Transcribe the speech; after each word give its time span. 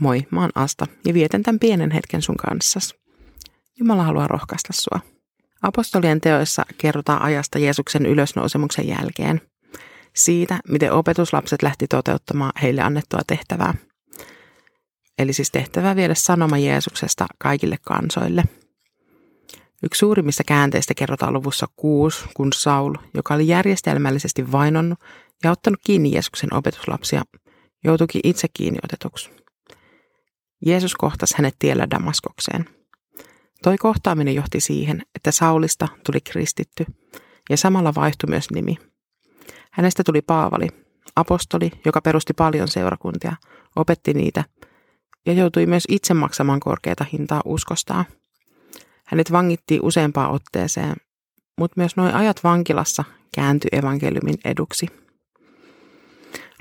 Moi, 0.00 0.26
mä 0.30 0.40
oon 0.40 0.50
Asta 0.54 0.86
ja 1.06 1.14
vietän 1.14 1.42
tämän 1.42 1.58
pienen 1.58 1.90
hetken 1.90 2.22
sun 2.22 2.36
kanssas. 2.36 2.94
Jumala 3.78 4.02
haluaa 4.02 4.28
rohkaista 4.28 4.72
sua. 4.72 5.00
Apostolien 5.62 6.20
teoissa 6.20 6.62
kerrotaan 6.78 7.22
ajasta 7.22 7.58
Jeesuksen 7.58 8.06
ylösnousemuksen 8.06 8.88
jälkeen. 8.88 9.40
Siitä, 10.16 10.60
miten 10.68 10.92
opetuslapset 10.92 11.62
lähti 11.62 11.86
toteuttamaan 11.86 12.52
heille 12.62 12.82
annettua 12.82 13.20
tehtävää. 13.26 13.74
Eli 15.18 15.32
siis 15.32 15.50
tehtävää 15.50 15.96
viedä 15.96 16.14
sanoma 16.14 16.58
Jeesuksesta 16.58 17.26
kaikille 17.38 17.76
kansoille. 17.82 18.44
Yksi 19.82 19.98
suurimmista 19.98 20.44
käänteistä 20.44 20.94
kerrotaan 20.94 21.32
luvussa 21.32 21.66
6, 21.76 22.24
kun 22.34 22.52
Saul, 22.52 22.94
joka 23.14 23.34
oli 23.34 23.48
järjestelmällisesti 23.48 24.52
vainonnut 24.52 24.98
ja 25.44 25.50
ottanut 25.50 25.80
kiinni 25.84 26.12
Jeesuksen 26.12 26.54
opetuslapsia, 26.54 27.22
joutuikin 27.84 28.20
itse 28.24 28.48
kiinni 28.54 28.78
otetuksi. 28.84 29.39
Jeesus 30.66 30.94
kohtasi 30.94 31.34
hänet 31.36 31.56
tiellä 31.58 31.90
Damaskokseen. 31.90 32.64
Toi 33.62 33.78
kohtaaminen 33.78 34.34
johti 34.34 34.60
siihen, 34.60 35.02
että 35.14 35.30
Saulista 35.30 35.88
tuli 36.06 36.20
kristitty 36.20 36.86
ja 37.50 37.56
samalla 37.56 37.94
vaihtui 37.94 38.30
myös 38.30 38.50
nimi. 38.50 38.76
Hänestä 39.70 40.04
tuli 40.04 40.22
Paavali, 40.22 40.68
apostoli, 41.16 41.70
joka 41.84 42.00
perusti 42.00 42.32
paljon 42.32 42.68
seurakuntia, 42.68 43.36
opetti 43.76 44.14
niitä 44.14 44.44
ja 45.26 45.32
joutui 45.32 45.66
myös 45.66 45.84
itse 45.88 46.14
maksamaan 46.14 46.60
korkeata 46.60 47.04
hintaa 47.12 47.40
uskostaan. 47.44 48.04
Hänet 49.06 49.32
vangittiin 49.32 49.80
useampaan 49.82 50.30
otteeseen, 50.30 50.96
mutta 51.58 51.74
myös 51.76 51.96
noin 51.96 52.14
ajat 52.14 52.44
vankilassa 52.44 53.04
kääntyi 53.34 53.68
evankeliumin 53.72 54.38
eduksi. 54.44 54.86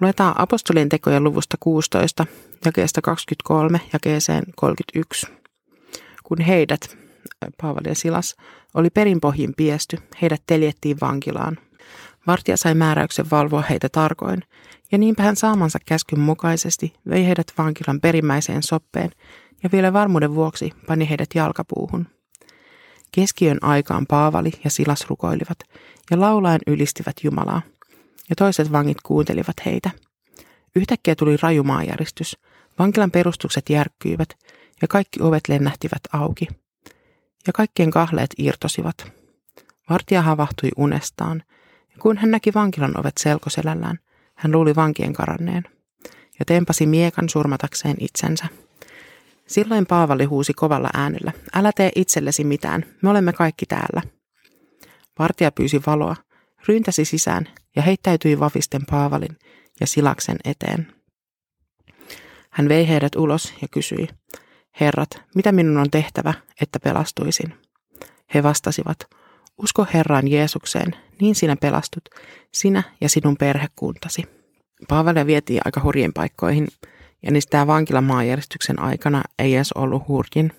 Luetaan 0.00 0.40
apostolien 0.40 0.88
tekojen 0.88 1.24
luvusta 1.24 1.56
16, 1.60 2.26
jakeesta 2.64 3.02
23 3.02 3.80
jakeeseen 3.92 4.44
31. 4.56 5.26
Kun 6.24 6.40
heidät, 6.40 6.96
Paavali 7.62 7.88
ja 7.88 7.94
Silas, 7.94 8.36
oli 8.74 8.90
perinpohjin 8.90 9.54
piesty, 9.56 9.98
heidät 10.22 10.42
teljettiin 10.46 10.96
vankilaan. 11.00 11.58
Vartija 12.26 12.56
sai 12.56 12.74
määräyksen 12.74 13.30
valvoa 13.30 13.62
heitä 13.62 13.88
tarkoin, 13.88 14.42
ja 14.92 14.98
niinpä 14.98 15.22
hän 15.22 15.36
saamansa 15.36 15.78
käskyn 15.86 16.20
mukaisesti 16.20 16.94
vei 17.10 17.26
heidät 17.26 17.52
vankilan 17.58 18.00
perimmäiseen 18.00 18.62
soppeen 18.62 19.10
ja 19.62 19.68
vielä 19.72 19.92
varmuuden 19.92 20.34
vuoksi 20.34 20.70
pani 20.86 21.08
heidät 21.08 21.30
jalkapuuhun. 21.34 22.06
Keskiön 23.12 23.58
aikaan 23.62 24.06
Paavali 24.06 24.50
ja 24.64 24.70
Silas 24.70 25.06
rukoilivat 25.08 25.58
ja 26.10 26.20
laulaen 26.20 26.60
ylistivät 26.66 27.16
Jumalaa– 27.24 27.62
ja 28.30 28.36
toiset 28.36 28.72
vangit 28.72 29.00
kuuntelivat 29.00 29.56
heitä. 29.66 29.90
Yhtäkkiä 30.76 31.14
tuli 31.14 31.36
raju 31.42 31.64
maanjäristys. 31.64 32.36
Vankilan 32.78 33.10
perustukset 33.10 33.70
järkkyivät 33.70 34.28
ja 34.82 34.88
kaikki 34.88 35.22
ovet 35.22 35.48
lennähtivät 35.48 36.00
auki. 36.12 36.46
Ja 37.46 37.52
kaikkien 37.52 37.90
kahleet 37.90 38.30
irtosivat. 38.38 39.12
Vartija 39.90 40.22
havahtui 40.22 40.68
unestaan, 40.76 41.42
ja 41.90 41.96
kun 41.98 42.16
hän 42.16 42.30
näki 42.30 42.54
vankilan 42.54 43.00
ovet 43.00 43.18
selkoselällään, 43.20 43.98
hän 44.34 44.52
luuli 44.52 44.76
vankien 44.76 45.12
karanneen 45.12 45.64
ja 46.38 46.44
tempasi 46.44 46.86
miekan 46.86 47.28
surmatakseen 47.28 47.96
itsensä. 48.00 48.46
Silloin 49.46 49.86
Paavali 49.86 50.24
huusi 50.24 50.52
kovalla 50.52 50.90
äänellä, 50.94 51.32
älä 51.54 51.72
tee 51.76 51.90
itsellesi 51.94 52.44
mitään, 52.44 52.84
me 53.02 53.10
olemme 53.10 53.32
kaikki 53.32 53.66
täällä. 53.66 54.02
Vartija 55.18 55.52
pyysi 55.52 55.80
valoa, 55.86 56.16
ryntäsi 56.68 57.04
sisään 57.04 57.48
ja 57.76 57.82
heittäytyi 57.82 58.40
vavisten 58.40 58.86
Paavalin 58.90 59.38
ja 59.80 59.86
Silaksen 59.86 60.36
eteen. 60.44 60.92
Hän 62.50 62.68
vei 62.68 62.88
heidät 62.88 63.16
ulos 63.16 63.54
ja 63.62 63.68
kysyi, 63.70 64.08
Herrat, 64.80 65.22
mitä 65.34 65.52
minun 65.52 65.76
on 65.76 65.90
tehtävä, 65.90 66.34
että 66.60 66.80
pelastuisin? 66.80 67.54
He 68.34 68.42
vastasivat, 68.42 68.98
usko 69.58 69.86
Herraan 69.94 70.28
Jeesukseen, 70.28 70.96
niin 71.20 71.34
sinä 71.34 71.56
pelastut, 71.56 72.04
sinä 72.54 72.82
ja 73.00 73.08
sinun 73.08 73.36
perhekuntasi. 73.36 74.22
Paavalia 74.88 75.26
vietiin 75.26 75.60
aika 75.64 75.80
hurjien 75.82 76.12
paikkoihin, 76.12 76.68
ja 77.22 77.30
niistä 77.30 77.50
tämä 77.50 77.66
vankila 77.66 78.00
maanjärjestyksen 78.00 78.80
aikana 78.80 79.22
ei 79.38 79.54
edes 79.54 79.72
ollut 79.72 80.08
hurjin. 80.08 80.52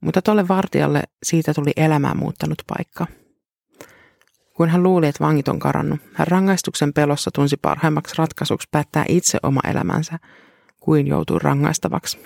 Mutta 0.00 0.22
tolle 0.22 0.48
vartijalle 0.48 1.02
siitä 1.22 1.54
tuli 1.54 1.72
elämää 1.76 2.14
muuttanut 2.14 2.62
paikka– 2.66 3.06
kun 4.58 4.68
hän 4.68 4.82
luuli, 4.82 5.06
että 5.06 5.24
vangit 5.24 5.48
on 5.48 5.58
karannut, 5.58 6.00
hän 6.14 6.26
rangaistuksen 6.26 6.92
pelossa 6.92 7.30
tunsi 7.30 7.56
parhaimmaksi 7.56 8.14
ratkaisuksi 8.18 8.68
päättää 8.70 9.04
itse 9.08 9.38
oma 9.42 9.60
elämänsä, 9.70 10.18
kuin 10.80 11.06
joutuu 11.06 11.38
rangaistavaksi. 11.38 12.18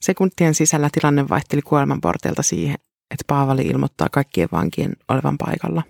Sekuntien 0.00 0.54
sisällä 0.54 0.88
tilanne 0.92 1.28
vaihteli 1.28 1.62
kuoleman 1.62 2.00
porteilta 2.00 2.42
siihen, 2.42 2.74
että 3.10 3.24
Paavali 3.26 3.62
ilmoittaa 3.62 4.08
kaikkien 4.12 4.48
vankien 4.52 4.92
olevan 5.08 5.38
paikalla. 5.38 5.82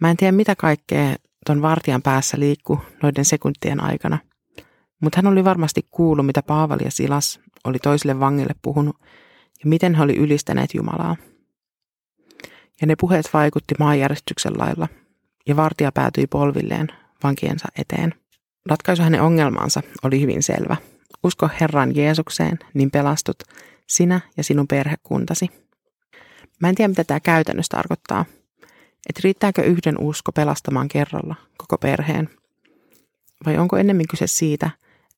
Mä 0.00 0.10
en 0.10 0.16
tiedä 0.16 0.32
mitä 0.32 0.56
kaikkea 0.56 1.16
ton 1.46 1.62
vartijan 1.62 2.02
päässä 2.02 2.38
liikkuu 2.40 2.80
noiden 3.02 3.24
sekuntien 3.24 3.82
aikana, 3.82 4.18
mutta 5.00 5.18
hän 5.18 5.32
oli 5.32 5.44
varmasti 5.44 5.86
kuullut, 5.90 6.26
mitä 6.26 6.42
Paavali 6.42 6.84
ja 6.84 6.90
Silas 6.90 7.40
oli 7.64 7.78
toisille 7.78 8.20
vangille 8.20 8.54
puhunut 8.62 8.96
ja 9.64 9.68
miten 9.68 9.94
he 9.94 10.02
oli 10.02 10.16
ylistäneet 10.16 10.74
Jumalaa 10.74 11.16
ja 12.82 12.86
ne 12.86 12.96
puheet 13.00 13.30
vaikutti 13.32 13.74
maanjärjestyksen 13.78 14.52
lailla, 14.58 14.88
ja 15.46 15.56
vartija 15.56 15.92
päätyi 15.92 16.26
polvilleen 16.26 16.88
vankiensa 17.24 17.68
eteen. 17.78 18.14
Ratkaisu 18.70 19.02
hänen 19.02 19.22
ongelmaansa 19.22 19.82
oli 20.02 20.20
hyvin 20.20 20.42
selvä. 20.42 20.76
Usko 21.24 21.48
Herran 21.60 21.96
Jeesukseen, 21.96 22.58
niin 22.74 22.90
pelastut 22.90 23.36
sinä 23.88 24.20
ja 24.36 24.44
sinun 24.44 24.68
perhekuntasi. 24.68 25.50
Mä 26.60 26.68
en 26.68 26.74
tiedä, 26.74 26.88
mitä 26.88 27.04
tämä 27.04 27.20
käytännössä 27.20 27.76
tarkoittaa. 27.76 28.24
Että 29.08 29.20
riittääkö 29.24 29.62
yhden 29.62 29.98
usko 29.98 30.32
pelastamaan 30.32 30.88
kerralla 30.88 31.34
koko 31.56 31.78
perheen? 31.78 32.28
Vai 33.46 33.58
onko 33.58 33.76
ennemmin 33.76 34.08
kyse 34.08 34.26
siitä, 34.26 34.70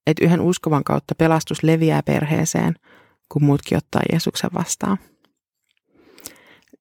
että 0.07 0.25
yhden 0.25 0.41
uskovan 0.41 0.85
kautta 0.85 1.15
pelastus 1.15 1.63
leviää 1.63 2.03
perheeseen, 2.03 2.75
kun 3.29 3.45
muutkin 3.45 3.79
ottaa 3.79 4.03
Jeesuksen 4.13 4.51
vastaan? 4.55 4.99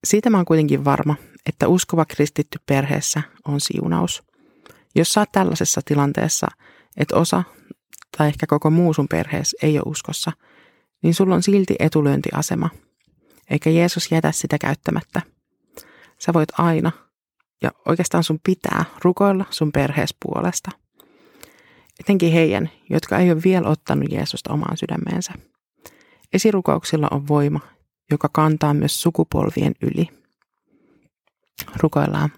Siitä 0.03 0.29
mä 0.29 0.37
oon 0.37 0.45
kuitenkin 0.45 0.85
varma, 0.85 1.15
että 1.45 1.67
uskova 1.67 2.05
kristitty 2.05 2.59
perheessä 2.65 3.21
on 3.47 3.61
siunaus. 3.61 4.23
Jos 4.95 5.13
sä 5.13 5.21
oot 5.21 5.31
tällaisessa 5.31 5.81
tilanteessa, 5.85 6.47
että 6.97 7.15
osa 7.15 7.43
tai 8.17 8.27
ehkä 8.27 8.47
koko 8.47 8.69
muu 8.69 8.93
sun 8.93 9.07
perheessä 9.07 9.57
ei 9.61 9.77
ole 9.77 9.83
uskossa, 9.85 10.31
niin 11.03 11.13
sulla 11.13 11.35
on 11.35 11.43
silti 11.43 11.75
etulyöntiasema, 11.79 12.69
eikä 13.49 13.69
Jeesus 13.69 14.11
jätä 14.11 14.31
sitä 14.31 14.57
käyttämättä. 14.57 15.21
Sä 16.19 16.33
voit 16.33 16.49
aina, 16.57 16.91
ja 17.61 17.71
oikeastaan 17.87 18.23
sun 18.23 18.39
pitää, 18.43 18.85
rukoilla 19.03 19.45
sun 19.49 19.71
perhees 19.71 20.15
puolesta. 20.23 20.71
Etenkin 21.99 22.33
heidän, 22.33 22.69
jotka 22.89 23.17
ei 23.17 23.31
ole 23.31 23.43
vielä 23.43 23.69
ottanut 23.69 24.11
Jeesusta 24.11 24.53
omaan 24.53 24.77
sydämeensä. 24.77 25.33
Esirukouksilla 26.33 27.07
on 27.11 27.27
voima 27.27 27.59
joka 28.11 28.29
kantaa 28.33 28.73
myös 28.73 29.01
sukupolvien 29.01 29.73
yli. 29.81 30.09
Rukoillaan. 31.75 32.29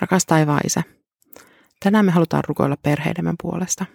Rakas 0.00 0.26
taivaan 0.26 0.60
isä, 0.66 0.82
tänään 1.80 2.04
me 2.04 2.10
halutaan 2.12 2.44
rukoilla 2.48 2.76
perheidemme 2.76 3.34
puolesta. 3.42 3.86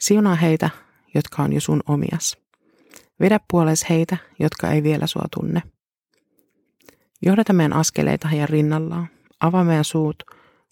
Siunaa 0.00 0.34
heitä, 0.34 0.70
jotka 1.14 1.42
on 1.42 1.52
jo 1.52 1.60
sun 1.60 1.82
omias. 1.88 2.36
Vedä 3.20 3.40
puoles 3.50 3.88
heitä, 3.88 4.16
jotka 4.38 4.70
ei 4.70 4.82
vielä 4.82 5.06
sua 5.06 5.24
tunne. 5.34 5.62
Johdata 7.22 7.52
meidän 7.52 7.72
askeleita 7.72 8.28
heidän 8.28 8.48
rinnallaan. 8.48 9.08
Avaa 9.40 9.64
meidän 9.64 9.84
suut, 9.84 10.22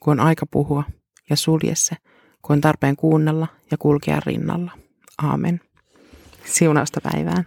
kun 0.02 0.20
on 0.20 0.26
aika 0.26 0.46
puhua, 0.46 0.84
ja 1.30 1.36
sulje 1.36 1.74
se, 1.74 1.96
kun 2.42 2.54
on 2.54 2.60
tarpeen 2.60 2.96
kuunnella 2.96 3.46
ja 3.70 3.76
kulkea 3.78 4.20
rinnalla. 4.26 4.70
Aamen. 5.22 5.60
Siunausta 6.44 7.00
päivään. 7.00 7.46